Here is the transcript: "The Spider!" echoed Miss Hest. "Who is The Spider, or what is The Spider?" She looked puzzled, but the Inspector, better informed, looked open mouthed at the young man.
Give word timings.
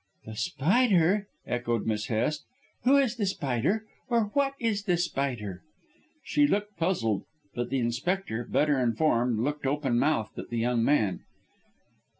"The 0.25 0.35
Spider!" 0.35 1.27
echoed 1.45 1.85
Miss 1.85 2.07
Hest. 2.07 2.43
"Who 2.85 2.97
is 2.97 3.17
The 3.17 3.27
Spider, 3.27 3.85
or 4.09 4.31
what 4.33 4.55
is 4.59 4.85
The 4.85 4.97
Spider?" 4.97 5.61
She 6.23 6.47
looked 6.47 6.75
puzzled, 6.75 7.21
but 7.53 7.69
the 7.69 7.77
Inspector, 7.77 8.45
better 8.45 8.79
informed, 8.79 9.41
looked 9.41 9.67
open 9.67 9.99
mouthed 9.99 10.39
at 10.39 10.49
the 10.49 10.57
young 10.57 10.83
man. 10.83 11.19